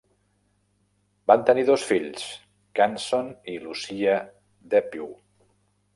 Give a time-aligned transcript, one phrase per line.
[1.31, 2.25] Van tenir dos fills,
[2.81, 4.19] Ganson i Lucia
[4.73, 5.17] Depew.